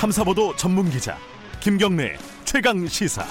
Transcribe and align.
탐사보도 0.00 0.56
전문 0.56 0.88
기자 0.88 1.18
김경래 1.60 2.16
최강 2.46 2.86
시사. 2.86 3.22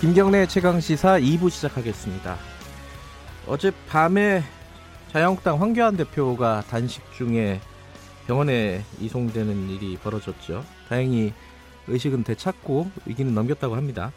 김경래 0.00 0.46
최강 0.46 0.80
시사 0.80 1.20
2부 1.20 1.50
시작하겠습니다. 1.50 2.38
어젯밤에 3.46 4.42
자유한국당 5.12 5.60
황교안 5.60 5.98
대표가 5.98 6.62
단식 6.62 7.02
중에 7.12 7.60
병원에 8.26 8.86
이송되는 9.00 9.68
일이 9.68 9.98
벌어졌죠. 9.98 10.64
다행히 10.88 11.34
의식은 11.88 12.24
되찾고 12.24 12.90
위기는 13.04 13.34
넘겼다고 13.34 13.76
합니다. 13.76 14.12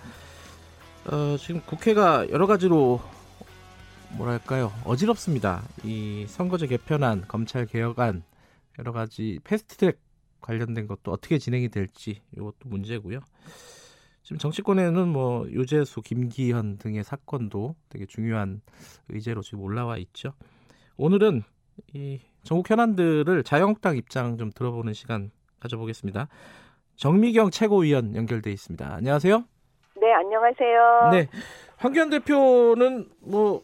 어, 1.07 1.35
지금 1.37 1.61
국회가 1.65 2.25
여러 2.29 2.47
가지로 2.47 3.01
뭐랄까요 4.17 4.71
어지럽습니다. 4.85 5.63
이 5.83 6.25
선거제 6.27 6.67
개편안, 6.67 7.27
검찰 7.27 7.65
개혁안 7.65 8.23
여러 8.79 8.91
가지 8.91 9.39
패스트트랙 9.43 9.99
관련된 10.41 10.87
것도 10.87 11.11
어떻게 11.11 11.37
진행이 11.37 11.69
될지 11.69 12.21
이것도 12.35 12.57
문제고요. 12.65 13.19
지금 14.23 14.37
정치권에는 14.37 15.07
뭐 15.09 15.47
유재수, 15.49 16.01
김기현 16.01 16.77
등의 16.77 17.03
사건도 17.03 17.75
되게 17.89 18.05
중요한 18.05 18.61
의제로 19.09 19.41
지금 19.41 19.61
올라와 19.61 19.97
있죠. 19.97 20.33
오늘은 20.97 21.43
이 21.93 22.19
전국 22.43 22.69
현안들을 22.69 23.43
자유한국당 23.43 23.97
입장 23.97 24.37
좀 24.37 24.51
들어보는 24.51 24.93
시간 24.93 25.31
가져보겠습니다. 25.59 26.27
정미경 26.95 27.49
최고위원 27.51 28.15
연결돼 28.15 28.51
있습니다. 28.51 28.93
안녕하세요. 28.93 29.43
네, 29.99 30.13
안녕하세요. 30.13 31.09
네, 31.11 31.27
황교안 31.77 32.09
대표는 32.09 33.09
뭐 33.21 33.63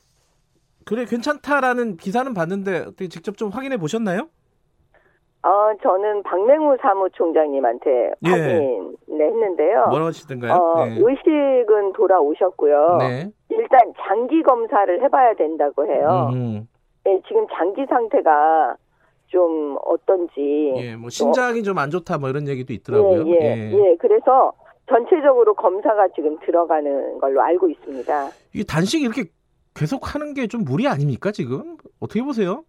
그래 0.89 1.05
괜찮다라는 1.05 1.97
기사는 1.97 2.33
봤는데 2.33 2.79
어떻게 2.79 3.07
직접 3.09 3.37
좀 3.37 3.49
확인해 3.49 3.77
보셨나요? 3.77 4.27
어, 5.43 5.71
저는 5.83 6.23
박맹우 6.23 6.77
사무총장님한테 6.81 7.89
예. 8.25 8.29
확인을 8.31 8.95
했는데요. 9.07 9.85
뭐라고 9.89 10.07
하시던가요? 10.07 10.51
어, 10.51 10.85
네. 10.85 10.97
의식은 10.99 11.93
돌아오셨고요. 11.93 12.97
네. 13.01 13.29
일단 13.49 13.93
장기 14.07 14.41
검사를 14.41 15.03
해봐야 15.03 15.35
된다고 15.35 15.85
해요. 15.85 16.31
음, 16.33 16.67
예, 17.05 17.21
지금 17.27 17.45
장기 17.55 17.85
상태가 17.87 18.75
좀 19.27 19.77
어떤지. 19.85 20.73
예, 20.75 20.95
뭐 20.95 21.11
신장이 21.11 21.61
좀 21.61 21.77
안 21.77 21.91
좋다 21.91 22.17
뭐 22.17 22.29
이런 22.29 22.47
얘기도 22.47 22.73
있더라고요. 22.73 23.27
예, 23.27 23.37
예, 23.41 23.71
예. 23.71 23.95
그래서 23.99 24.53
전체적으로 24.89 25.53
검사가 25.53 26.07
지금 26.15 26.39
들어가는 26.39 27.19
걸로 27.19 27.41
알고 27.43 27.69
있습니다. 27.69 28.29
이게 28.55 28.63
단식 28.63 29.03
이렇게 29.03 29.25
계속 29.79 30.13
하는 30.13 30.33
게 30.33 30.45
좀 30.47 30.65
무리 30.65 30.87
아닙니까 30.89 31.31
지금? 31.31 31.77
어떻게 32.01 32.21
보세요? 32.21 32.63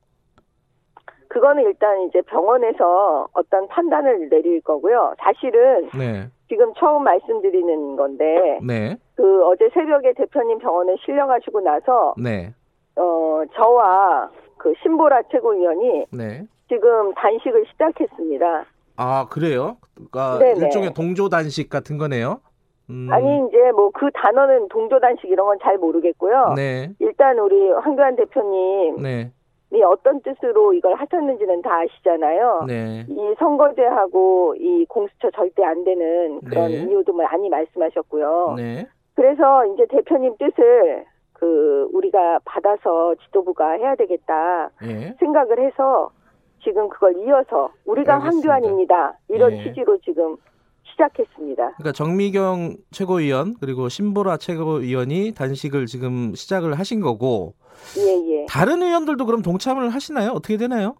그거는 1.28 1.62
일단 1.64 2.02
이제 2.02 2.20
병원에서 2.22 3.28
어떤 3.32 3.66
판단을 3.68 4.28
내릴 4.28 4.60
거고요. 4.62 5.14
사실은 5.18 5.88
네, 5.96 6.28
지금 6.48 6.72
처음 6.74 7.02
말씀드리는 7.04 7.96
건데 7.96 8.58
네, 8.62 8.96
그 9.16 9.44
어제 9.46 9.68
새벽에 9.72 10.12
대표님 10.14 10.58
병원에 10.58 10.94
실려가시고 11.04 11.60
나서 11.60 12.14
네, 12.16 12.52
어 12.96 13.42
저와 13.54 14.30
그 14.58 14.72
신보라 14.82 15.22
최고위원이 15.32 16.06
네. 16.12 16.44
지금 16.68 17.12
단식을 17.14 17.64
시작했습니다. 17.72 18.64
아 18.96 19.26
그래요? 19.30 19.78
그러니까 19.94 20.38
네네. 20.38 20.66
일종의 20.66 20.94
동조 20.94 21.28
단식 21.28 21.70
같은 21.70 21.96
거네요. 21.96 22.40
음, 22.90 23.08
아니 23.12 23.46
이제 23.48 23.70
뭐 23.72 23.90
그 23.92 24.10
단어는 24.12 24.68
동조 24.68 24.98
단식 25.00 25.28
이런 25.30 25.46
건 25.46 25.58
잘 25.62 25.78
모르겠고요. 25.78 26.54
네, 26.56 26.90
일단 26.98 27.38
우리 27.38 27.70
황교안 27.70 28.16
대표님이 28.16 29.00
네, 29.72 29.82
어떤 29.84 30.20
뜻으로 30.22 30.72
이걸 30.74 30.94
하셨는지는 30.94 31.62
다 31.62 31.80
아시잖아요. 31.80 32.64
네, 32.66 33.04
이 33.08 33.34
선거제하고 33.38 34.54
이 34.58 34.84
공수처 34.86 35.30
절대 35.30 35.64
안 35.64 35.84
되는 35.84 36.40
그런 36.40 36.70
네. 36.70 36.78
이유도 36.82 37.12
많이 37.12 37.48
말씀하셨고요. 37.48 38.54
네, 38.56 38.86
그래서 39.14 39.66
이제 39.66 39.86
대표님 39.90 40.36
뜻을 40.38 41.04
그 41.34 41.88
우리가 41.92 42.40
받아서 42.44 43.14
지도부가 43.26 43.72
해야 43.72 43.94
되겠다 43.94 44.70
예, 44.82 45.14
생각을 45.18 45.58
해서 45.58 46.10
지금 46.62 46.88
그걸 46.90 47.16
이어서 47.18 47.70
우리가 47.86 48.16
알겠습니다. 48.16 48.52
황교안입니다 48.52 49.14
이런 49.28 49.52
예. 49.52 49.62
취지로 49.62 49.96
지금 49.98 50.36
시작했습니다. 51.00 51.72
그러니까 51.76 51.92
정미경 51.92 52.76
최고위원 52.90 53.54
그리고 53.60 53.88
신보라 53.88 54.36
최고위원이 54.36 55.32
단식을 55.34 55.86
지금 55.86 56.34
시작을 56.34 56.78
하신 56.78 57.00
거고 57.00 57.54
예 57.98 58.32
예. 58.42 58.46
다른 58.48 58.82
의원들도 58.82 59.24
그럼 59.26 59.42
동참을 59.42 59.88
하시나요? 59.90 60.32
어떻게 60.32 60.56
되나요? 60.56 60.94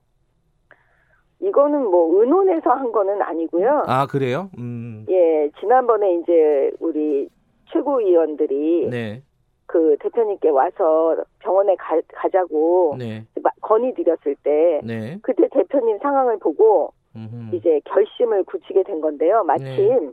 이거는 1.42 1.84
뭐 1.90 2.20
의논해서 2.20 2.70
한 2.70 2.92
거는 2.92 3.22
아니고요. 3.22 3.84
아 3.86 4.06
그래요? 4.06 4.50
음, 4.58 5.06
예 5.08 5.50
지난번에 5.60 6.16
이제 6.16 6.70
우리 6.80 7.28
최고위원들이 7.72 8.88
네, 8.90 9.22
그 9.66 9.96
대표님께 10.00 10.48
와서 10.50 11.16
병원에 11.38 11.76
가, 11.76 11.98
가자고 12.14 12.96
네, 12.98 13.24
마- 13.42 13.50
건의드렸을 13.62 14.36
때 14.42 14.80
네, 14.84 15.18
그때 15.22 15.48
대표님 15.52 15.98
상황을 16.02 16.38
보고 16.38 16.92
음흠. 17.16 17.56
이제 17.56 17.80
결심을 17.84 18.44
굳히게 18.44 18.84
된 18.84 19.00
건데요. 19.00 19.44
마침 19.44 19.66
네. 19.66 20.12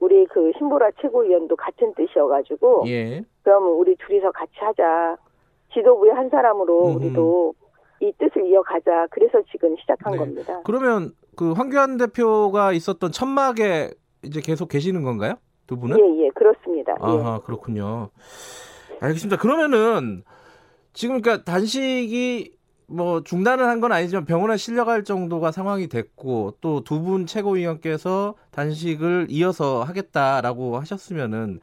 우리 0.00 0.26
그 0.26 0.52
신보라 0.56 0.90
최고위원도 1.00 1.56
같은 1.56 1.92
뜻이어가지고 1.94 2.84
예, 2.86 3.24
그럼 3.42 3.78
우리 3.78 3.96
둘이서 3.96 4.30
같이 4.32 4.52
하자. 4.56 5.16
지도부의 5.74 6.12
한 6.14 6.30
사람으로 6.30 6.86
음흠. 6.86 6.96
우리도 6.96 7.54
이 8.00 8.12
뜻을 8.18 8.46
이어가자. 8.46 9.08
그래서 9.10 9.42
지금 9.50 9.76
시작한 9.76 10.12
네. 10.12 10.18
겁니다. 10.18 10.60
그러면 10.64 11.12
그 11.36 11.52
황교안 11.52 11.98
대표가 11.98 12.72
있었던 12.72 13.12
천막에 13.12 13.90
이제 14.22 14.40
계속 14.40 14.68
계시는 14.68 15.02
건가요? 15.02 15.34
두 15.66 15.78
분은? 15.78 15.98
예, 15.98 16.24
예, 16.24 16.30
그렇습니다. 16.30 16.92
예. 16.92 16.96
아하 17.00 17.40
그렇군요. 17.40 18.08
알겠습니다. 19.00 19.36
그러면은 19.36 20.22
지금 20.94 21.20
그러니까 21.20 21.44
단식이 21.44 22.57
뭐 22.88 23.22
중단을 23.22 23.66
한 23.66 23.80
건 23.80 23.92
아니지만 23.92 24.24
병원에 24.24 24.56
실려갈 24.56 25.04
정도가 25.04 25.52
상황이 25.52 25.88
됐고 25.88 26.54
또 26.60 26.80
두 26.82 27.00
분 27.02 27.26
최고위원께서 27.26 28.34
단식을 28.50 29.26
이어서 29.30 29.82
하겠다라고 29.84 30.78
하셨으면은 30.78 31.60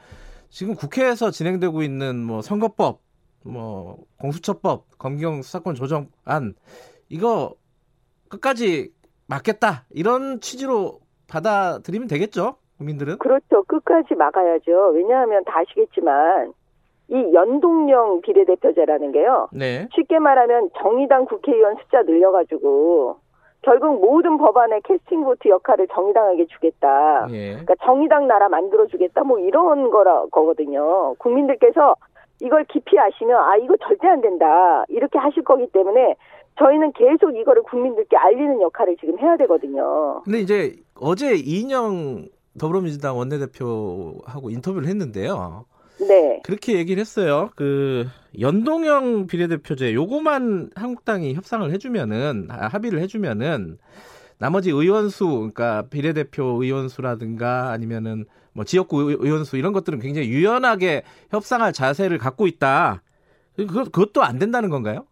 지금 0.49 0.75
국회에서 0.75 1.31
진행되고 1.31 1.81
있는 1.83 2.23
뭐 2.23 2.41
선거법, 2.41 3.01
뭐 3.43 3.97
공수처법, 4.17 4.97
검경 4.97 5.41
수사권 5.41 5.75
조정안 5.75 6.53
이거 7.09 7.55
끝까지 8.29 8.91
막겠다 9.27 9.85
이런 9.89 10.39
취지로 10.39 10.99
받아들이면 11.27 12.07
되겠죠 12.07 12.57
국민들은? 12.77 13.17
그렇죠. 13.17 13.63
끝까지 13.63 14.13
막아야죠. 14.15 14.91
왜냐하면 14.93 15.43
다 15.45 15.59
아시겠지만 15.59 16.53
이 17.07 17.33
연동형 17.33 18.21
비례대표제라는 18.21 19.11
게요. 19.11 19.47
네, 19.51 19.87
쉽게 19.93 20.19
말하면 20.19 20.69
정의당 20.81 21.25
국회의원 21.25 21.75
숫자 21.75 22.01
늘려가지고 22.01 23.17
결국 23.61 23.99
모든 23.99 24.37
법안의 24.37 24.81
캐스팅 24.83 25.23
보트 25.23 25.47
역할을 25.47 25.87
정의당에게 25.93 26.45
주겠다. 26.47 27.27
예, 27.31 27.49
그러니까 27.51 27.75
정의당 27.83 28.27
나라 28.27 28.49
만들어 28.49 28.87
주겠다. 28.87 29.23
뭐 29.23 29.39
이런 29.39 29.89
거라 29.89 30.25
거거든요. 30.31 31.15
국민들께서 31.17 31.95
이걸 32.41 32.65
깊이 32.65 32.99
아시면 32.99 33.37
아 33.37 33.55
이거 33.57 33.75
절대 33.77 34.07
안 34.07 34.21
된다 34.21 34.83
이렇게 34.89 35.17
하실 35.17 35.43
거기 35.43 35.67
때문에 35.67 36.15
저희는 36.59 36.93
계속 36.93 37.35
이거를 37.35 37.63
국민들께 37.63 38.15
알리는 38.17 38.61
역할을 38.61 38.97
지금 38.97 39.17
해야 39.19 39.35
되거든요. 39.37 40.21
근데 40.23 40.39
이제 40.39 40.75
어제 40.99 41.35
이인영 41.35 42.25
더불어민주당 42.59 43.17
원내대표하고 43.17 44.49
인터뷰를 44.49 44.87
했는데요. 44.87 45.65
네, 45.99 46.41
그렇게 46.43 46.73
얘기를 46.77 46.99
했어요. 46.99 47.49
그 47.55 48.07
연동형 48.39 49.27
비례대표제 49.27 49.93
요거만 49.93 50.71
한국당이 50.75 51.33
협상을 51.33 51.71
해주면은 51.71 52.47
아, 52.49 52.67
합의를 52.67 52.99
해주면은 53.01 53.77
나머지 54.37 54.69
의원 54.69 55.09
수 55.09 55.25
그러니까 55.27 55.83
비례대표 55.89 56.61
의원 56.61 56.89
수라든가 56.89 57.71
아니면은 57.71 58.25
뭐 58.51 58.65
지역구 58.65 59.09
의- 59.09 59.17
의원수 59.19 59.57
이런 59.57 59.71
것들은 59.73 59.99
굉장히 59.99 60.27
유연하게 60.29 61.03
협상할 61.31 61.71
자세를 61.73 62.17
갖고 62.17 62.45
있다. 62.47 63.01
그 63.55 63.65
그것도 63.65 64.23
안 64.23 64.37
된다는 64.37 64.69
건가요? 64.69 65.05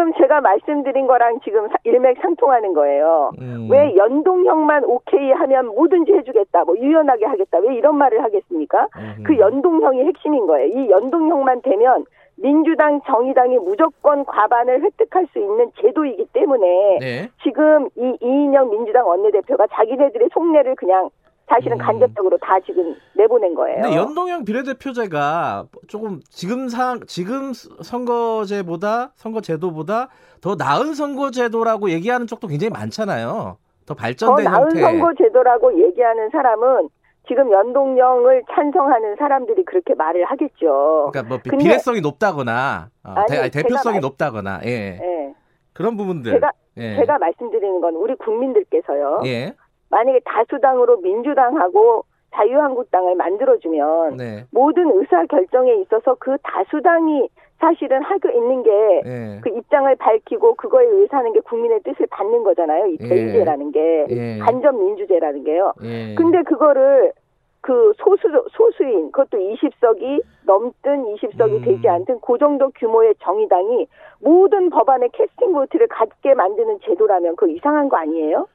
지금 0.00 0.12
제가 0.14 0.40
말씀드린 0.40 1.06
거랑 1.06 1.40
지금 1.44 1.68
사- 1.68 1.74
일맥상통하는 1.84 2.72
거예요. 2.72 3.32
음, 3.38 3.68
왜 3.70 3.94
연동형만 3.96 4.84
오케이 4.84 5.30
하면 5.30 5.66
뭐든지 5.66 6.12
해주겠다, 6.14 6.64
뭐 6.64 6.74
유연하게 6.78 7.26
하겠다, 7.26 7.58
왜 7.58 7.74
이런 7.74 7.96
말을 7.96 8.24
하겠습니까? 8.24 8.86
음, 8.96 9.22
그 9.26 9.36
연동형이 9.38 10.02
핵심인 10.06 10.46
거예요. 10.46 10.68
이 10.68 10.88
연동형만 10.90 11.60
되면 11.60 12.06
민주당, 12.36 13.02
정의당이 13.02 13.58
무조건 13.58 14.24
과반을 14.24 14.80
획득할 14.82 15.26
수 15.34 15.38
있는 15.38 15.70
제도이기 15.78 16.28
때문에 16.32 16.98
네. 17.00 17.28
지금 17.42 17.88
이 17.96 18.16
이인영 18.22 18.70
민주당 18.70 19.06
원내대표가 19.06 19.66
자기네들의 19.66 20.30
속내를 20.32 20.76
그냥 20.76 21.10
사실은 21.50 21.78
음. 21.80 21.84
간접적으로 21.84 22.38
다 22.38 22.58
지금 22.64 22.94
내보낸 23.14 23.54
거예요. 23.54 23.82
근데 23.82 23.96
연동형 23.96 24.44
비례대표제가 24.44 25.64
조금 25.88 26.20
지금 26.30 26.68
상 26.68 27.00
지금 27.08 27.52
선거제보다 27.82 29.10
선거제도보다 29.16 30.08
더 30.40 30.54
나은 30.54 30.94
선거제도라고 30.94 31.90
얘기하는 31.90 32.26
쪽도 32.28 32.46
굉장히 32.46 32.70
많잖아요. 32.70 33.58
더더 33.84 33.94
발전된 34.00 34.44
나은 34.44 34.60
형태. 34.62 34.80
선거 34.80 35.12
제도라고 35.18 35.82
얘기하는 35.82 36.30
사람은 36.30 36.88
지금 37.28 37.50
연동형을 37.52 38.44
찬성하는 38.54 39.16
사람들이 39.18 39.64
그렇게 39.64 39.94
말을 39.94 40.24
하겠죠. 40.26 41.10
그러니까 41.12 41.22
뭐 41.28 41.38
비- 41.42 41.50
근데- 41.50 41.64
비례성이 41.64 42.00
높다거나 42.00 42.90
어, 43.04 43.10
아니, 43.10 43.26
대, 43.28 43.50
대표성이 43.50 43.94
말- 43.96 44.00
높다거나 44.02 44.60
예. 44.64 44.98
예. 45.02 45.34
그런 45.72 45.96
부분들. 45.96 46.32
제가 46.32 46.50
예. 46.78 46.96
제가 46.96 47.18
말씀드리는 47.18 47.80
건 47.80 47.94
우리 47.96 48.14
국민들께서요. 48.16 49.22
예. 49.26 49.54
만약에 49.90 50.20
다수당으로 50.24 50.98
민주당하고 50.98 52.04
자유한국당을 52.32 53.16
만들어주면 53.16 54.16
네. 54.16 54.44
모든 54.52 54.90
의사 54.92 55.26
결정에 55.26 55.74
있어서 55.74 56.16
그 56.18 56.36
다수당이 56.42 57.28
사실은 57.58 58.02
하고 58.02 58.30
있는 58.30 58.62
게 58.62 58.70
예. 59.04 59.40
그 59.42 59.50
입장을 59.50 59.94
밝히고 59.96 60.54
그거에 60.54 60.86
의해서 60.86 61.18
하는 61.18 61.32
게 61.32 61.40
국민의 61.40 61.80
뜻을 61.80 62.06
받는 62.10 62.42
거잖아요. 62.42 62.86
이 62.86 62.98
예. 63.00 63.08
대의제라는 63.08 63.72
게 63.72 64.06
예. 64.08 64.38
간접 64.38 64.74
민주제라는 64.74 65.44
게요. 65.44 65.74
예. 65.82 66.14
근데 66.14 66.42
그거를 66.42 67.12
그 67.60 67.92
소수 67.98 68.22
소수인 68.52 69.12
그것도 69.12 69.36
20석이 69.36 70.22
넘든 70.46 71.04
20석이 71.16 71.52
음. 71.58 71.62
되지 71.62 71.88
않든 71.88 72.20
그 72.20 72.38
정도 72.38 72.70
규모의 72.76 73.14
정의당이 73.20 73.86
모든 74.20 74.70
법안의 74.70 75.10
캐스팅 75.12 75.52
보트를 75.52 75.88
갖게 75.88 76.32
만드는 76.32 76.78
제도라면 76.82 77.36
그 77.36 77.50
이상한 77.50 77.90
거 77.90 77.98
아니에요? 77.98 78.46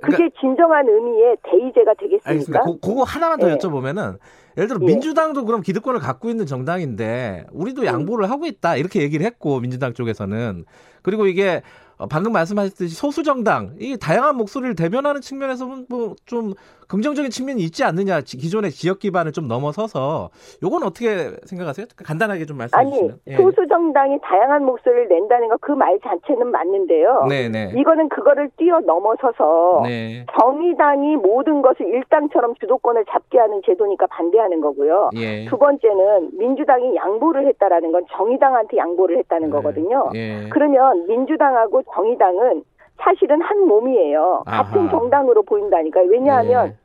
그게 0.00 0.30
진정한 0.40 0.88
의미의 0.88 1.36
대의제가 1.42 1.94
되겠습니까? 1.94 2.22
그러니까 2.22 2.30
알겠습니다. 2.30 2.60
고, 2.60 2.78
그거 2.80 3.02
하나만 3.02 3.38
더 3.38 3.50
예. 3.50 3.54
여쭤보면은 3.56 4.18
예를 4.56 4.68
들어 4.68 4.78
예. 4.82 4.86
민주당도 4.86 5.44
그럼 5.44 5.60
기득권을 5.60 6.00
갖고 6.00 6.30
있는 6.30 6.46
정당인데 6.46 7.46
우리도 7.52 7.82
음. 7.82 7.86
양보를 7.86 8.30
하고 8.30 8.46
있다 8.46 8.76
이렇게 8.76 9.02
얘기를 9.02 9.24
했고 9.24 9.60
민주당 9.60 9.92
쪽에서는 9.94 10.64
그리고 11.02 11.26
이게 11.26 11.62
어, 11.91 11.91
방금 12.10 12.32
말씀하셨듯이 12.32 12.94
소수 12.94 13.22
정당 13.22 13.74
이 13.78 13.96
다양한 13.96 14.36
목소리를 14.36 14.74
대변하는 14.74 15.20
측면에서는 15.20 15.86
뭐 15.88 16.14
좀 16.26 16.52
긍정적인 16.88 17.30
측면이 17.30 17.62
있지 17.62 17.84
않느냐 17.84 18.20
지- 18.20 18.36
기존의 18.36 18.70
지역 18.70 18.98
기반을 18.98 19.32
좀 19.32 19.48
넘어서서 19.48 20.28
요건 20.62 20.82
어떻게 20.82 21.30
생각하세요? 21.46 21.86
간단하게 21.96 22.44
좀 22.44 22.58
말씀해 22.58 22.78
아니 22.80 22.90
주시면. 22.92 23.18
예. 23.28 23.36
소수 23.36 23.66
정당이 23.66 24.18
다양한 24.20 24.62
목소리를 24.66 25.08
낸다는 25.08 25.48
거 25.48 25.56
그 25.62 25.72
말 25.74 25.98
자체는 26.04 26.50
맞는데요. 26.50 27.24
네네. 27.30 27.72
이거는 27.78 28.10
그거를 28.10 28.50
뛰어 28.58 28.80
넘어서서 28.80 29.82
네. 29.84 30.26
정의당이 30.38 31.16
모든 31.16 31.62
것을 31.62 31.86
일당처럼 31.86 32.54
주도권을 32.60 33.04
잡게 33.10 33.38
하는 33.38 33.62
제도니까 33.64 34.06
반대하는 34.08 34.60
거고요. 34.60 35.10
예. 35.16 35.46
두 35.46 35.56
번째는 35.56 36.30
민주당이 36.36 36.94
양보를 36.96 37.46
했다라는 37.48 37.92
건 37.92 38.04
정의당한테 38.12 38.76
양보를 38.76 39.16
했다는 39.18 39.48
네. 39.48 39.52
거거든요. 39.56 40.10
예. 40.14 40.48
그러면 40.50 41.06
민주당하고 41.06 41.82
정의당은 41.94 42.64
사실은 42.98 43.40
한 43.42 43.66
몸이에요. 43.66 44.42
같은 44.46 44.80
아하. 44.80 44.90
정당으로 44.90 45.42
보인다니까요. 45.42 46.06
왜냐하면 46.08 46.76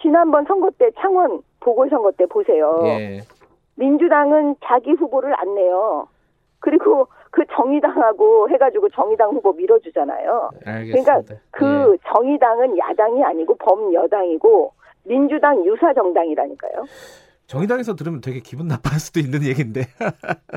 지난번 0.00 0.44
선거 0.44 0.70
때 0.78 0.90
창원 0.98 1.40
보궐선거 1.60 2.10
때 2.12 2.26
보세요. 2.26 2.80
예. 2.84 3.20
민주당은 3.76 4.56
자기 4.64 4.90
후보를 4.92 5.32
안 5.38 5.54
내요. 5.54 6.08
그리고 6.58 7.06
그 7.30 7.42
정의당하고 7.54 8.50
해가지고 8.50 8.90
정의당 8.90 9.30
후보 9.30 9.52
밀어주잖아요. 9.52 10.50
알겠습니다. 10.66 11.34
예. 11.34 11.40
그 11.50 11.96
정의당은 12.12 12.76
야당이 12.76 13.24
아니고 13.24 13.54
범여당이고 13.56 14.72
민주당 15.04 15.64
유사 15.64 15.92
정당이라니까요. 15.94 16.84
정의당에서 17.46 17.94
들으면 17.94 18.20
되게 18.20 18.40
기분 18.40 18.68
나빠할 18.68 18.98
수도 19.00 19.20
있는 19.20 19.42
얘기인데. 19.44 19.82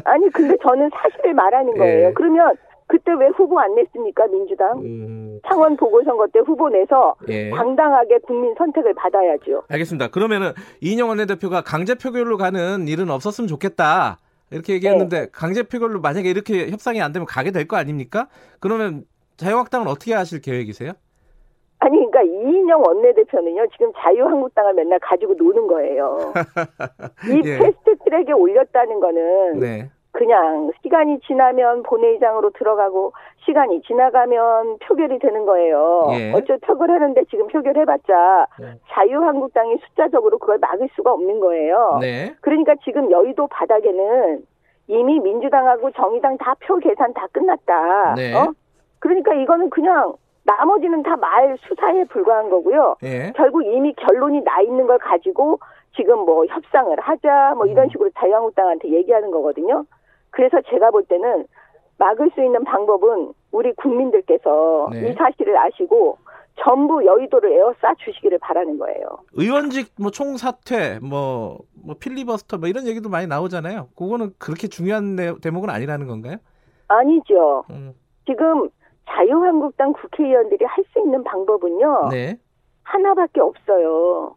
아니 0.04 0.30
근데 0.32 0.56
저는 0.62 0.90
사실을 0.94 1.34
말하는 1.34 1.74
예. 1.76 1.80
거예요. 1.80 2.14
그러면 2.14 2.56
그때 2.96 3.12
왜 3.20 3.28
후보 3.36 3.60
안 3.60 3.76
냈습니까 3.76 4.28
민주당? 4.28 4.80
음, 4.80 5.40
창원 5.46 5.76
보궐선거 5.76 6.26
때 6.28 6.40
후보 6.40 6.70
내서 6.70 7.14
예. 7.28 7.50
당당하게 7.50 8.20
국민 8.20 8.56
선택을 8.58 8.94
받아야죠. 8.94 9.64
알겠습니다. 9.68 10.08
그러면은 10.08 10.54
이인영 10.80 11.10
원내대표가 11.10 11.62
강제 11.62 11.96
표결로 11.96 12.38
가는 12.38 12.88
일은 12.88 13.10
없었으면 13.10 13.50
좋겠다. 13.50 14.20
이렇게 14.52 14.74
얘기했는데 14.74 15.20
네. 15.24 15.28
강제 15.34 15.64
표결로 15.64 16.00
만약에 16.00 16.30
이렇게 16.30 16.70
협상이 16.70 17.02
안 17.02 17.12
되면 17.12 17.26
가게 17.26 17.52
될 17.52 17.68
거 17.68 17.76
아닙니까? 17.76 18.30
그러면 18.62 19.04
자유한국당은 19.36 19.88
어떻게 19.88 20.14
하실 20.14 20.40
계획이세요? 20.40 20.94
아니 21.80 21.98
그러니까 21.98 22.22
이인영 22.24 22.82
원내대표는요 22.82 23.66
지금 23.74 23.92
자유한국당을 23.98 24.74
맨날 24.74 25.00
가지고 25.00 25.34
노는 25.34 25.68
거예요. 25.68 26.32
이 27.30 27.42
예. 27.44 27.58
패스트 27.58 27.98
트랙에 28.06 28.32
올렸다는 28.32 29.00
거는 29.02 29.60
네. 29.60 29.90
그냥 30.16 30.72
시간이 30.82 31.20
지나면 31.28 31.84
본회의장으로 31.84 32.52
들어가고 32.52 33.12
시간이 33.46 33.82
지나가면 33.82 34.78
표결이 34.80 35.20
되는 35.20 35.46
거예요. 35.46 36.08
예. 36.14 36.32
어쩔 36.34 36.58
표결하는데 36.60 37.26
지금 37.26 37.48
표결해봤자 37.48 38.48
네. 38.62 38.80
자유한국당이 38.92 39.78
숫자적으로 39.86 40.38
그걸 40.40 40.58
막을 40.60 40.88
수가 40.96 41.12
없는 41.14 41.40
거예요. 41.42 41.98
네. 42.00 42.34
그러니까 42.42 42.76
지금 42.84 43.12
여의도 43.12 43.48
바닥에는 43.48 44.46
이미 44.88 45.20
민주당하고 45.20 45.92
정의당 45.92 46.38
다 46.38 46.56
표 46.62 46.78
계산 46.78 47.14
다 47.14 47.28
끝났다. 47.34 48.14
네. 48.16 48.34
어? 48.34 48.54
그러니까 49.00 49.34
이거는 49.34 49.70
그냥 49.70 50.14
나머지는 50.46 51.04
다 51.04 51.18
말 51.18 51.58
수사에 51.60 52.06
불과한 52.06 52.50
거고요. 52.50 52.96
예. 53.04 53.34
결국 53.36 53.64
이미 53.66 53.94
결론이 53.94 54.44
나 54.44 54.62
있는 54.62 54.88
걸 54.88 54.98
가지고 55.00 55.60
지금 55.96 56.20
뭐 56.20 56.46
협상을 56.46 56.98
하자 57.00 57.54
뭐 57.58 57.66
이런 57.66 57.86
음. 57.86 57.90
식으로 57.90 58.10
자유한국당한테 58.18 58.90
얘기하는 58.90 59.32
거거든요. 59.32 59.84
그래서 60.36 60.58
제가 60.70 60.92
볼 60.92 61.04
때는 61.06 61.46
막을 61.98 62.30
수 62.36 62.44
있는 62.44 62.64
방법은 62.66 63.34
우리 63.52 63.72
국민들께서 63.74 64.90
네. 64.92 65.10
이 65.10 65.14
사실을 65.14 65.58
아시고 65.58 66.18
전부 66.58 67.06
여의도를 67.06 67.54
에워싸 67.54 67.94
주시기를 68.00 68.38
바라는 68.40 68.78
거예요. 68.78 69.06
의원직 69.34 69.94
뭐 70.00 70.12
총사퇴 70.12 71.00
뭐, 71.02 71.60
뭐 71.86 71.96
필리버스터 72.00 72.58
뭐 72.58 72.68
이런 72.68 72.86
얘기도 72.86 73.10
많이 73.10 73.28
나오잖아요. 73.28 73.90
그거는 73.98 74.32
그렇게 74.38 74.68
중요한 74.68 75.16
내- 75.16 75.34
대목은 75.42 75.70
아니라는 75.70 76.08
건가요? 76.08 76.36
아니죠. 76.90 77.64
음, 77.70 77.94
지금 78.26 78.70
자유한국당 79.10 79.94
국회의원들이 79.94 80.66
할 80.66 80.84
수 80.94 81.00
있는 81.00 81.24
방법은요. 81.24 82.10
네. 82.12 82.38
하나밖에 82.84 83.40
없어요. 83.42 84.36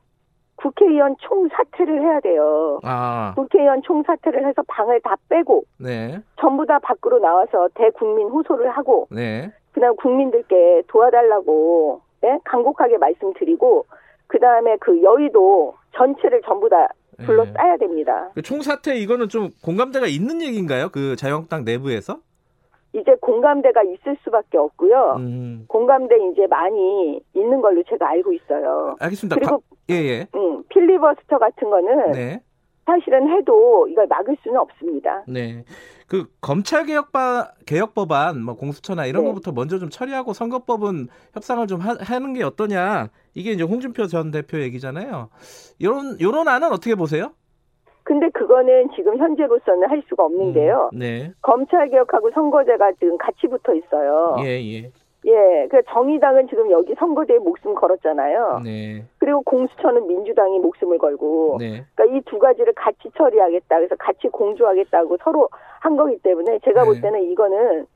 국회의원 0.58 1.16
총사퇴를 1.20 2.02
해야 2.02 2.20
돼요. 2.20 2.81
아, 2.82 3.32
국회의원 3.37 3.82
총사퇴를 3.82 4.46
해서 4.46 4.62
방을 4.66 5.00
다 5.00 5.16
빼고 5.28 5.64
네. 5.78 6.20
전부 6.40 6.66
다 6.66 6.78
밖으로 6.81 7.19
나와서 7.20 7.69
대국민 7.74 8.29
호소를 8.29 8.70
하고 8.70 9.06
네. 9.10 9.53
그다음 9.72 9.94
국민들께 9.96 10.82
도와달라고 10.88 12.00
네? 12.20 12.38
간곡하게 12.44 12.98
말씀드리고 12.98 13.86
그다음에 14.27 14.77
그 14.81 15.03
여의도 15.03 15.74
전체를 15.96 16.43
전부 16.44 16.69
다 16.69 16.88
둘러싸야 17.24 17.77
됩니다. 17.79 18.31
그 18.34 18.43
총사퇴 18.43 18.96
이거는 18.96 19.29
좀 19.29 19.50
공감대가 19.62 20.06
있는 20.06 20.41
얘기인가요? 20.43 20.88
그 20.91 21.17
자유한국당 21.17 21.65
내부에서? 21.65 22.20
이제 22.93 23.15
공감대가 23.21 23.83
있을 23.83 24.17
수밖에 24.25 24.59
없고요. 24.59 25.17
음, 25.19 25.65
공감대 25.69 26.17
이제 26.33 26.47
많이 26.47 27.21
있는 27.35 27.61
걸로 27.61 27.83
제가 27.89 28.09
알고 28.09 28.33
있어요. 28.33 28.97
알겠습니다. 28.99 29.37
그리고 29.37 29.63
예, 29.91 29.95
예. 29.95 30.27
음, 30.35 30.63
필리버스터 30.69 31.39
같은 31.39 31.71
거는 31.71 32.13
네. 32.13 32.43
사실은 32.87 33.29
해도 33.29 33.87
이걸 33.89 34.07
막을 34.07 34.37
수는 34.43 34.59
없습니다. 34.59 35.23
네. 35.29 35.65
그 36.07 36.25
검찰 36.41 36.87
개혁바 36.87 37.53
개혁 37.67 37.95
법안 37.95 38.43
뭐 38.43 38.55
공수처나 38.57 39.05
이런 39.05 39.25
네. 39.25 39.29
것부터 39.29 39.53
먼저 39.53 39.79
좀 39.79 39.91
처리하고 39.91 40.33
선거법은 40.33 41.09
협상을 41.35 41.67
좀 41.67 41.81
하, 41.81 41.95
하는 42.01 42.33
게 42.33 42.43
어떠냐. 42.43 43.09
이게 43.35 43.53
이제 43.53 43.63
홍준표 43.63 44.07
전 44.07 44.31
대표 44.31 44.59
얘기잖아요. 44.61 45.29
요런 45.83 46.19
요런 46.23 46.49
안은 46.49 46.73
어떻게 46.73 46.95
보세요? 46.95 47.33
근데 48.08 48.31
그거는 48.31 48.88
지금 48.96 49.19
현재로서는 49.19 49.91
할 49.91 50.03
수가 50.08 50.24
없는데요. 50.24 50.88
음, 50.94 50.98
네. 50.98 51.31
검찰 51.43 51.91
개혁하고 51.91 52.31
선거제가 52.31 52.93
지금 52.93 53.19
같이 53.19 53.46
붙어 53.46 53.74
있어요. 53.74 54.36
예, 54.41 54.46
예. 54.46 54.91
예, 55.27 55.69
그 55.70 55.82
정의당은 55.91 56.48
지금 56.48 56.70
여기 56.70 56.94
선거제에 56.94 57.36
목숨 57.36 57.74
걸었잖아요. 57.74 58.62
네. 58.65 59.05
그리고 59.19 59.43
공수처는 59.43 60.06
민주당이 60.06 60.58
목숨을 60.58 60.96
걸고, 60.96 61.58
네. 61.60 61.84
그러니까 61.94 62.17
이 62.17 62.22
두 62.24 62.38
가지를 62.38 62.72
같이 62.72 63.10
처리하겠다. 63.15 63.77
그래서 63.77 63.94
같이 63.96 64.29
공조하겠다고 64.29 65.19
서로 65.22 65.50
한 65.81 65.98
거기 65.98 66.17
때문에 66.22 66.60
제가 66.65 66.84
네. 66.84 66.86
볼 66.86 67.00
때는 67.03 67.31
이거는 67.31 67.86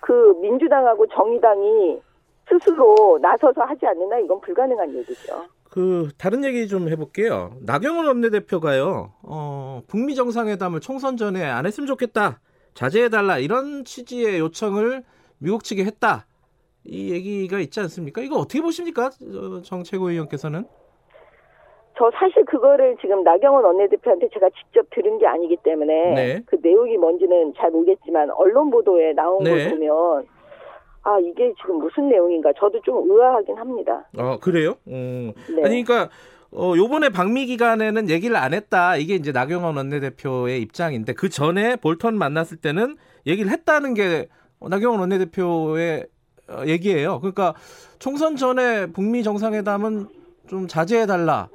그 0.00 0.34
민주당하고 0.40 1.06
정의당이 1.08 2.00
스스로 2.48 3.18
나서서 3.20 3.60
하지 3.64 3.86
않는 3.86 4.10
한 4.10 4.24
이건 4.24 4.40
불가능한 4.40 4.94
얘기죠. 4.94 5.44
그 5.70 6.08
다른 6.16 6.44
얘기 6.44 6.66
좀 6.66 6.88
해볼게요. 6.88 7.52
나경원 7.60 8.06
원내대표가요. 8.06 9.12
어, 9.22 9.82
북미 9.86 10.14
정상회담을 10.14 10.80
총선 10.80 11.16
전에 11.16 11.44
안 11.44 11.66
했으면 11.66 11.86
좋겠다. 11.86 12.40
자제해달라 12.74 13.38
이런 13.38 13.84
취지의 13.84 14.38
요청을 14.38 15.04
미국 15.38 15.64
측에 15.64 15.84
했다. 15.84 16.26
이 16.84 17.12
얘기가 17.12 17.58
있지 17.58 17.80
않습니까? 17.80 18.22
이거 18.22 18.36
어떻게 18.36 18.62
보십니까, 18.62 19.06
어, 19.06 19.62
정 19.62 19.82
최고위원께서는? 19.82 20.64
저 21.98 22.10
사실 22.14 22.44
그거를 22.44 22.96
지금 23.00 23.24
나경원 23.24 23.64
원내대표한테 23.64 24.28
제가 24.32 24.48
직접 24.50 24.86
들은 24.90 25.18
게 25.18 25.26
아니기 25.26 25.56
때문에 25.64 26.14
네. 26.14 26.42
그 26.46 26.56
내용이 26.62 26.96
뭔지는 26.96 27.52
잘 27.56 27.72
모르겠지만 27.72 28.30
언론 28.30 28.70
보도에 28.70 29.12
나온 29.14 29.42
네. 29.42 29.50
걸 29.50 29.70
보면 29.70 30.26
아 31.02 31.18
이게 31.18 31.52
지금 31.60 31.78
무슨 31.78 32.08
내용인가 32.08 32.52
저도 32.58 32.80
좀 32.82 33.10
의아하긴 33.10 33.56
합니다. 33.56 34.04
어 34.16 34.38
그래요? 34.40 34.74
음. 34.88 35.32
네. 35.48 35.64
아니 35.64 35.84
그러니까 35.84 36.10
어 36.50 36.74
요번에 36.76 37.10
방미 37.10 37.46
기간에는 37.46 38.08
얘기를 38.10 38.36
안 38.36 38.54
했다. 38.54 38.96
이게 38.96 39.14
이제 39.14 39.32
나경원 39.32 39.76
원내대표의 39.76 40.60
입장인데 40.62 41.14
그 41.14 41.28
전에 41.28 41.76
볼턴 41.76 42.16
만났을 42.16 42.58
때는 42.58 42.96
얘기를 43.26 43.50
했다는 43.50 43.94
게 43.94 44.28
나경원 44.60 45.00
원내대표의 45.00 46.06
어, 46.48 46.62
얘기예요. 46.66 47.20
그러니까 47.20 47.54
총선 47.98 48.36
전에 48.36 48.86
북미 48.86 49.22
정상회담은 49.22 50.08
좀 50.48 50.66
자제해 50.66 51.06
달라. 51.06 51.48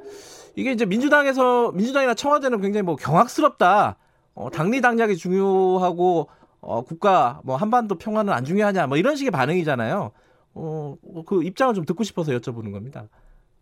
이게 0.55 0.71
이제 0.71 0.85
민주당에서 0.85 1.71
민주당이나 1.71 2.13
청와대는 2.13 2.61
굉장히 2.61 2.83
뭐 2.83 2.95
경악스럽다. 2.95 3.97
어, 4.35 4.49
당리 4.51 4.81
당략이 4.81 5.15
중요하고 5.15 6.27
어, 6.65 6.81
국가 6.81 7.41
뭐 7.43 7.55
한반도 7.55 7.95
평화는 7.95 8.31
안 8.33 8.43
중요하냐 8.45 8.87
뭐 8.87 8.97
이런 8.97 9.15
식의 9.15 9.31
반응이잖아요. 9.31 10.11
어, 10.55 10.95
그 11.25 11.43
입장을 11.43 11.73
좀 11.73 11.85
듣고 11.85 12.03
싶어서 12.03 12.31
여쭤보는 12.31 12.71
겁니다. 12.71 13.07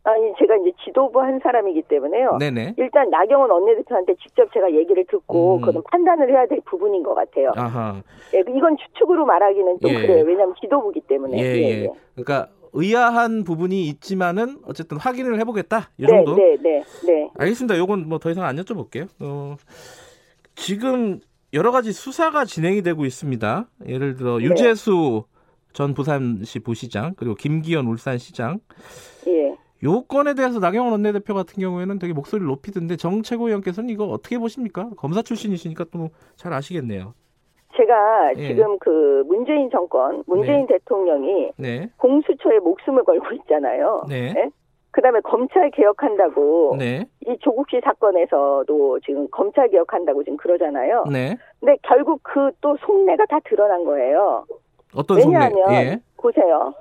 아니 0.03 0.33
제가 0.39 0.55
이제 0.57 0.71
지도부 0.83 1.21
한 1.21 1.39
사람이기 1.43 1.83
때문에요. 1.83 2.37
네네. 2.39 2.73
일단 2.77 3.09
나경원 3.11 3.51
원내대표한테 3.51 4.15
직접 4.15 4.51
제가 4.51 4.71
얘기를 4.73 5.05
듣고 5.05 5.57
음. 5.57 5.61
그건 5.61 5.83
판단을 5.91 6.29
해야 6.31 6.47
될 6.47 6.59
부분인 6.65 7.03
것 7.03 7.13
같아요. 7.13 7.51
아하. 7.55 8.01
예, 8.33 8.39
이건 8.39 8.77
추측으로 8.77 9.25
말하기는 9.25 9.79
좀 9.79 9.91
예. 9.91 10.01
그래요. 10.01 10.25
왜냐하면 10.25 10.55
지도부기 10.59 11.01
때문에. 11.01 11.37
예, 11.37 11.83
예. 11.83 11.89
그러니까 12.15 12.49
의아한 12.73 13.43
부분이 13.43 13.83
있지만은 13.89 14.57
어쨌든 14.65 14.97
확인을 14.97 15.39
해보겠다. 15.41 15.89
이 15.99 16.01
네, 16.03 16.07
정도. 16.07 16.35
네, 16.35 16.57
네, 16.61 16.83
네. 17.05 17.29
알겠습니다. 17.37 17.77
요건 17.77 18.09
뭐 18.09 18.17
더 18.17 18.31
이상 18.31 18.43
안 18.45 18.55
여쭤볼게요. 18.55 19.07
어, 19.21 19.55
지금 20.55 21.19
여러 21.53 21.71
가지 21.71 21.91
수사가 21.91 22.45
진행이 22.45 22.81
되고 22.81 23.05
있습니다. 23.05 23.65
예를 23.87 24.15
들어 24.15 24.37
네. 24.37 24.45
유재수 24.45 25.23
전 25.73 25.93
부산시 25.93 26.59
부시장 26.59 27.13
그리고 27.17 27.35
김기현 27.35 27.85
울산시장 27.87 28.59
예. 29.27 29.55
요 29.83 30.03
건에 30.03 30.33
대해서 30.33 30.59
나경원 30.59 30.91
원내대표 30.91 31.33
같은 31.33 31.61
경우에는 31.61 31.97
되게 31.99 32.13
목소리를 32.13 32.47
높이던데 32.47 32.95
정 32.97 33.21
최고위원께서는 33.23 33.89
이거 33.89 34.05
어떻게 34.05 34.37
보십니까? 34.37 34.89
검사 34.97 35.21
출신이시니까 35.21 35.85
또 35.91 36.09
잘 36.35 36.53
아시겠네요. 36.53 37.13
제가 37.75 38.33
예. 38.35 38.47
지금 38.49 38.77
그 38.79 39.23
문재인 39.27 39.69
정권, 39.71 40.23
문재인 40.27 40.67
대통령이 40.67 41.51
네, 41.57 41.89
공수처에 41.97 42.59
목숨을 42.59 43.03
걸고 43.05 43.33
있잖아요. 43.35 44.01
네, 44.09 44.33
네? 44.33 44.49
그다음에 44.91 45.21
검찰 45.21 45.71
개혁한다고 45.71 46.75
네, 46.77 47.05
이 47.31 47.37
조국 47.39 47.69
씨 47.69 47.79
사건에서도 47.83 48.99
지금 49.05 49.27
검찰 49.31 49.69
개혁한다고 49.69 50.23
지금 50.23 50.37
그러잖아요. 50.37 51.05
네. 51.11 51.37
근데 51.59 51.77
결국 51.83 52.19
그 52.23 52.51
또 52.61 52.75
속내가 52.85 53.25
다 53.27 53.39
드러난 53.45 53.83
거예요. 53.85 54.45
어떤 54.95 55.21
속내? 55.21 55.37
왜냐하면 55.37 55.71
예, 55.73 55.99
보세요. 56.17 56.73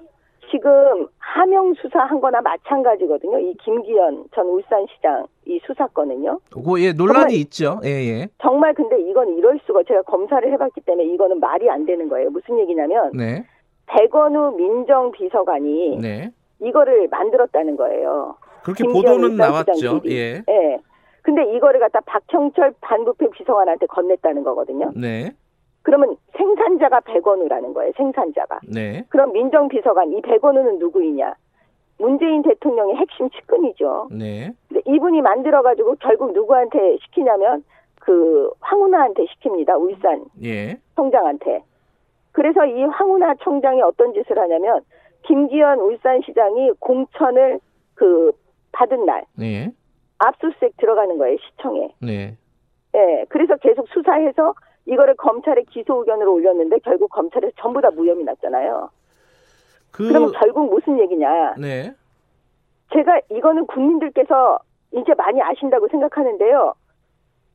지금 0.50 1.06
하명 1.18 1.72
수사한 1.74 2.20
거나 2.20 2.40
마찬가지거든요. 2.40 3.38
이 3.38 3.54
김기현 3.62 4.24
전 4.34 4.46
울산시장 4.48 5.26
이 5.46 5.60
수사건은요. 5.64 6.40
그거 6.52 6.80
예 6.80 6.92
논란이 6.92 7.20
정말- 7.20 7.32
있죠. 7.32 7.80
예, 7.84 7.88
예. 7.88 8.28
정말 8.42 8.74
근데 8.74 9.00
이건 9.00 9.28
이럴 9.38 9.60
수가 9.64 9.84
제가 9.84 10.02
검사를 10.02 10.50
해봤기 10.52 10.80
때문에 10.80 11.04
이거는 11.14 11.38
말이 11.38 11.70
안 11.70 11.86
되는 11.86 12.08
거예요. 12.08 12.30
무슨 12.30 12.58
얘기냐면 12.58 13.12
네, 13.14 13.44
백원우 13.86 14.56
민정비서관이 14.56 15.98
네. 16.00 16.30
이거를 16.60 17.08
만들었다는 17.08 17.76
거예요. 17.76 18.34
그렇게 18.62 18.84
보도는 18.84 19.36
나왔죠. 19.36 20.00
예, 20.06 20.42
예. 20.48 20.78
근데 21.22 21.44
이거를 21.54 21.80
갖다 21.80 22.00
박형철 22.00 22.74
반부패 22.80 23.30
비서관한테 23.30 23.86
건넸다는 23.86 24.42
거거든요. 24.44 24.90
네, 24.96 25.32
그러면 25.82 26.16
생산자가 26.36 27.00
백원우라는 27.00 27.74
거예요. 27.74 27.92
생산자가. 27.96 28.60
네, 28.68 29.04
그럼 29.08 29.32
민정비서관 29.32 30.12
이 30.12 30.22
백원우는 30.22 30.78
누구이냐? 30.78 31.34
문재인 31.98 32.42
대통령의 32.42 32.96
핵심 32.96 33.28
측근이죠. 33.30 34.08
네, 34.12 34.52
근데 34.68 34.82
이분이 34.86 35.20
만들어가지고 35.20 35.96
결국 36.00 36.32
누구한테 36.32 36.96
시키냐면 37.02 37.62
그 38.00 38.50
황운하한테 38.60 39.26
시킵니다. 39.26 39.78
울산 39.78 40.24
예, 40.42 40.78
청장한테. 40.96 41.62
그래서 42.32 42.64
이 42.64 42.82
황운하 42.84 43.34
청장이 43.42 43.82
어떤 43.82 44.14
짓을 44.14 44.38
하냐면 44.38 44.80
김기현 45.26 45.80
울산시장이 45.80 46.72
공천을 46.78 47.60
그 47.94 48.32
받은 48.72 49.04
날 49.06 49.24
네, 49.36 49.72
압수수색 50.18 50.76
들어가는 50.76 51.18
거예요 51.18 51.36
시청에. 51.38 51.94
네. 52.00 52.36
예, 52.94 53.24
그래서 53.28 53.56
계속 53.56 53.88
수사해서 53.88 54.54
이거를 54.86 55.14
검찰에 55.16 55.62
기소 55.70 56.00
의견으로 56.00 56.34
올렸는데 56.34 56.78
결국 56.80 57.10
검찰에서 57.10 57.52
전부 57.60 57.80
다 57.80 57.90
무혐의 57.90 58.24
났잖아요. 58.24 58.90
그 59.92 60.08
그러면 60.08 60.32
결국 60.32 60.70
무슨 60.70 60.98
얘기냐? 60.98 61.54
네, 61.58 61.92
제가 62.92 63.20
이거는 63.30 63.66
국민들께서 63.66 64.58
이제 64.92 65.14
많이 65.14 65.40
아신다고 65.40 65.88
생각하는데요. 65.88 66.74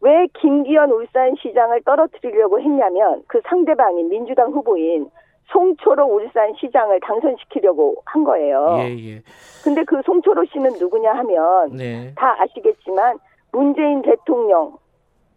왜 0.01 0.27
김기현 0.39 0.91
울산시장을 0.91 1.81
떨어뜨리려고 1.83 2.59
했냐면 2.59 3.23
그 3.27 3.41
상대방인 3.45 4.09
민주당 4.09 4.51
후보인 4.51 5.09
송초로 5.47 6.05
울산 6.05 6.53
시장을 6.59 6.99
당선시키려고 7.01 8.01
한 8.05 8.23
거예요. 8.23 8.77
예, 8.79 8.97
예, 8.97 9.21
근데 9.63 9.83
그 9.83 10.01
송초로 10.05 10.45
씨는 10.45 10.73
누구냐 10.79 11.13
하면 11.13 11.75
네, 11.75 12.13
다 12.15 12.35
아시겠지만 12.41 13.19
문재인 13.51 14.01
대통령 14.01 14.77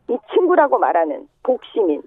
이 0.09 0.17
친구라고 0.33 0.79
말하는 0.79 1.29
복시민 1.43 2.03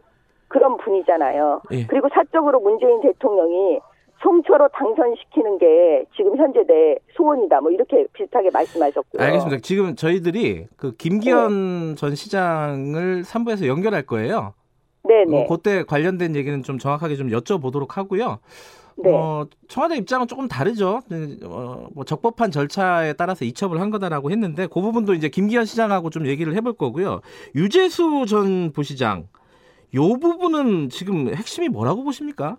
그런 0.48 0.78
분이잖아요. 0.78 1.62
예. 1.72 1.86
그리고 1.88 2.10
사적으로 2.14 2.60
문재인 2.60 3.02
대통령이 3.02 3.80
송초로 4.22 4.68
당선시키는 4.70 5.58
게 5.58 6.06
지금 6.16 6.38
현재 6.38 6.64
내 6.68 6.96
소원이다. 7.16 7.62
뭐 7.62 7.72
이렇게 7.72 8.06
비슷하게 8.14 8.50
말씀하셨고요. 8.52 9.22
알겠습니다. 9.22 9.62
지금 9.62 9.96
저희들이 9.96 10.68
그 10.78 10.96
김기현 10.96 11.96
전 11.96 12.16
시장을 12.16 13.24
3부에서 13.24 13.68
연결할 13.68 14.04
거예요. 14.04 14.54
네 15.04 15.26
네. 15.26 15.44
어, 15.44 15.48
그때 15.48 15.84
관련된 15.84 16.36
얘기는 16.36 16.62
좀 16.64 16.78
정확하게 16.78 17.16
좀 17.16 17.30
여쭤보도록 17.30 17.92
하고요. 17.92 18.40
네. 18.98 19.12
어, 19.12 19.46
청와대 19.68 19.96
입장은 19.96 20.28
조금 20.28 20.48
다르죠. 20.48 21.00
어, 21.46 21.88
뭐 21.94 22.04
적법한 22.04 22.52
절차에 22.52 23.14
따라서 23.14 23.46
이첩을 23.46 23.80
한 23.82 23.90
거다라고 23.90 24.32
했는데 24.32 24.68
그 24.68 24.82
부분도 24.82 25.14
이제 25.14 25.30
김기현 25.30 25.66
시장하고 25.66 26.10
좀 26.10 26.28
얘기를 26.28 26.54
해볼 26.56 26.74
거고요. 26.74 27.22
유재수 27.56 28.26
전 28.28 28.72
부시장 28.72 29.28
요 29.96 30.20
부분은 30.20 30.90
지금 30.90 31.34
핵심이 31.34 31.68
뭐라고 31.68 32.04
보십니까? 32.04 32.58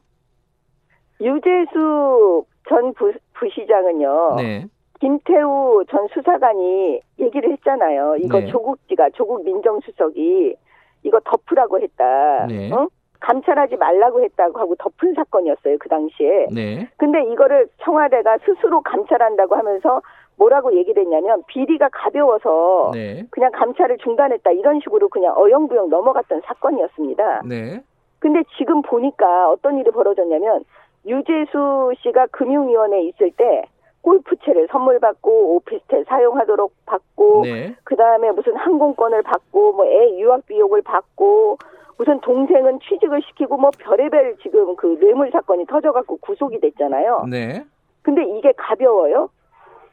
유재수 1.21 2.45
전 2.69 2.93
부, 2.95 3.13
부시장은요. 3.35 4.37
네, 4.37 4.67
김태우 5.01 5.85
전 5.91 6.09
수사관이 6.13 7.01
얘기를 7.21 7.53
했잖아요. 7.53 8.17
이거 8.17 8.41
네. 8.41 8.47
조국지가 8.47 9.11
조국 9.15 9.45
민정수석이 9.45 10.55
이거 11.03 11.21
덮으라고 11.25 11.81
했다. 11.81 12.47
네. 12.47 12.73
어? 12.73 12.89
감찰하지 13.23 13.77
말라고 13.77 14.23
했다고 14.25 14.59
하고 14.59 14.75
덮은 14.77 15.15
사건이었어요. 15.15 15.79
그 15.79 15.89
당시에. 15.89 16.49
네, 16.53 16.89
근데 16.97 17.23
이거를 17.33 17.69
청와대가 17.83 18.39
스스로 18.39 18.81
감찰한다고 18.81 19.55
하면서 19.55 20.03
뭐라고 20.37 20.75
얘기를 20.77 21.03
했냐면 21.03 21.43
비리가 21.47 21.89
가벼워서 21.93 22.91
네, 22.93 23.25
그냥 23.31 23.53
감찰을 23.53 23.99
중단했다 23.99 24.51
이런 24.51 24.81
식으로 24.81 25.09
그냥 25.09 25.35
어영부영 25.37 25.89
넘어갔던 25.89 26.43
사건이었습니다. 26.45 27.43
네, 27.47 27.81
근데 28.19 28.43
지금 28.59 28.83
보니까 28.83 29.51
어떤 29.51 29.79
일이 29.79 29.91
벌어졌냐면 29.91 30.65
유재수 31.07 31.93
씨가 32.03 32.27
금융위원회에 32.33 33.03
있을 33.03 33.31
때 33.33 33.63
골프채를 34.03 34.69
선물 34.71 34.99
받고 34.99 35.57
오피스텔 35.57 36.05
사용하도록 36.07 36.73
받고 36.87 37.43
네, 37.45 37.75
그 37.85 37.97
다음에 37.97 38.31
무슨 38.33 38.55
항공권을 38.57 39.23
받고 39.23 39.73
뭐 39.73 39.87
애 39.87 40.19
유학 40.19 40.45
비용을 40.47 40.83
받고 40.83 41.59
무슨 41.99 42.21
동생은 42.21 42.81
취직을 42.81 43.23
시키고 43.23 43.57
뭐 43.57 43.71
별의별 43.79 44.37
지금 44.43 44.75
그 44.77 44.99
뇌물 44.99 45.31
사건이 45.31 45.67
터져 45.67 45.93
갖고 45.93 46.17
구속이 46.17 46.61
됐잖아요. 46.61 47.27
네, 47.31 47.65
근데 48.03 48.25
이게 48.25 48.53
가벼워요? 48.57 49.29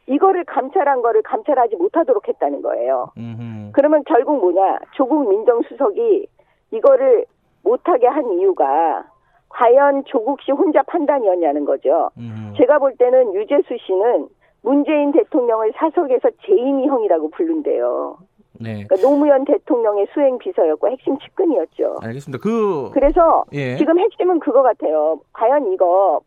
이거를 0.07 0.43
감찰한 0.45 1.03
거를 1.03 1.21
감찰하지 1.21 1.75
못하도록 1.75 2.27
했다는 2.27 2.63
거예요. 2.63 3.11
음흠. 3.15 3.71
그러면 3.73 4.03
결국 4.07 4.39
뭐냐? 4.39 4.79
조국 4.93 5.29
민정수석이 5.29 6.27
이거를 6.71 7.25
못하게 7.61 8.07
한 8.07 8.31
이유가 8.33 9.05
과연 9.50 10.03
조국 10.06 10.41
씨 10.41 10.51
혼자 10.51 10.82
판단이었냐는 10.84 11.65
거죠. 11.65 12.10
음흠. 12.18 12.53
제가 12.58 12.79
볼 12.79 12.96
때는 12.98 13.34
유재수 13.34 13.77
씨는 13.86 14.27
문재인 14.62 15.12
대통령을 15.12 15.72
사석에서 15.75 16.29
재인이 16.45 16.88
형이라고 16.88 17.29
부른대요. 17.32 18.18
네, 18.62 18.84
그러니까 18.86 18.96
노무현 18.98 19.46
대통령의 19.46 20.08
수행 20.13 20.38
비서였고 20.38 20.89
핵심 20.89 21.18
측근이었죠. 21.20 21.98
알겠습니다. 22.01 22.41
그 22.44 22.89
그래서 22.94 23.46
예, 23.53 23.77
지금 23.77 23.98
핵심은 24.00 24.39
그거 24.39 24.62
같아요. 24.62 25.20
과연 25.32 25.72
이거 25.72 26.20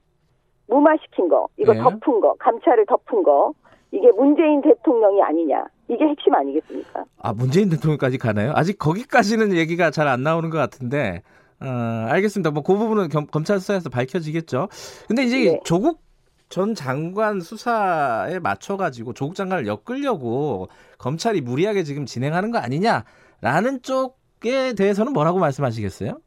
무마시킨 0.69 1.29
거, 1.29 1.49
이거 1.59 1.75
예. 1.77 1.79
덮은 1.81 2.21
거, 2.21 2.35
감찰을 2.39 2.87
덮은 2.87 3.23
거, 3.23 3.53
이게 3.91 4.11
문재인 4.13 4.63
대통령이 4.63 5.21
아니냐. 5.21 5.67
이게 5.89 6.07
핵심 6.07 6.35
아니겠습니까? 6.35 7.05
아 7.21 7.35
문재인 7.35 7.69
대통령까지 7.69 8.17
가나요? 8.17 8.53
아직 8.55 8.79
거기까지는 8.79 9.53
얘기가 9.53 9.91
잘 9.91 10.09
안 10.09 10.23
나오는 10.23 10.49
것 10.49 10.57
같은데 10.57 11.21
어, 11.65 12.07
알겠습니다. 12.11 12.51
뭐 12.51 12.63
그 12.63 12.77
부분은 12.77 13.09
겸, 13.09 13.27
검찰 13.27 13.61
수사에서 13.61 13.89
밝혀지겠죠. 13.91 14.69
근데 15.09 15.25
이제 15.25 15.53
네. 15.53 15.61
조국 15.65 16.01
전 16.49 16.75
장관 16.75 17.41
수사에 17.41 18.39
맞춰가지고 18.39 19.15
조국 19.15 19.35
장관을 19.35 19.67
엮으려고 19.67 20.69
검찰이 20.99 21.41
무리하게 21.41 21.83
지금 21.83 22.05
진행하는 22.07 22.51
거 22.51 22.59
아니냐라는 22.59 23.83
쪽에 23.83 24.75
대해서는 24.75 25.13
뭐라고 25.13 25.39
말씀하시겠어요? 25.39 26.19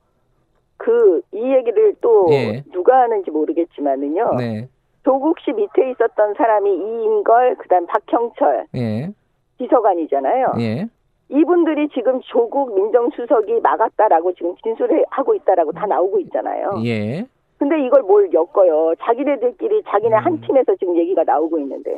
그 0.78 1.16
이 1.36 1.54
얘기를 1.54 1.94
또 2.02 2.28
예. 2.32 2.64
누가 2.72 3.02
하는지 3.02 3.30
모르겠지만은요. 3.30 4.36
네, 4.38 4.70
조국 5.04 5.38
씨 5.40 5.52
밑에 5.52 5.92
있었던 5.92 6.34
사람이 6.38 6.70
이인걸, 6.70 7.58
그다음 7.58 7.86
박형철 7.88 8.68
예, 8.76 9.12
비서관이잖아요. 9.58 10.54
예, 10.60 10.88
이분들이 11.30 11.90
지금 11.90 12.22
조국 12.22 12.76
민정수석이 12.76 13.62
막았다라고 13.62 14.34
지금 14.34 14.56
진술하고 14.64 15.36
있다라고 15.36 15.72
다 15.72 15.86
나오고 15.86 16.20
있잖아요. 16.22 16.82
예. 16.86 17.26
근데 17.58 17.84
이걸 17.86 18.04
뭘 18.04 18.30
엮어요? 18.32 18.94
자기네들끼리 19.00 19.84
자기네 19.88 20.16
음. 20.18 20.26
한 20.26 20.42
팀에서 20.42 20.76
지금 20.76 20.98
얘기가 20.98 21.24
나오고 21.24 21.58
있는데. 21.60 21.98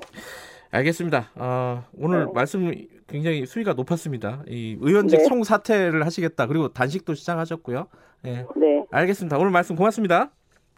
알겠습니다. 0.72 1.32
어, 1.36 1.84
오늘 2.00 2.26
네. 2.26 2.32
말씀 2.34 2.72
굉장히 3.08 3.46
수위가 3.46 3.74
높았습니다. 3.74 4.44
이 4.48 4.78
의원직 4.82 5.20
네. 5.20 5.26
총사퇴를 5.26 6.06
하시겠다. 6.06 6.46
그리고 6.48 6.70
단식도 6.70 7.14
시작하셨고요. 7.14 7.88
예, 8.26 8.46
네. 8.56 8.86
알겠습니다. 8.92 9.38
오늘 9.38 9.52
말씀 9.52 9.76
고맙습니다. 9.76 10.32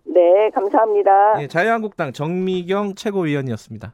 네, 0.05 0.49
감사합니다. 0.53 1.41
예, 1.41 1.47
자유한국당 1.47 2.13
정미경 2.13 2.95
최고위원이었습니다. 2.95 3.93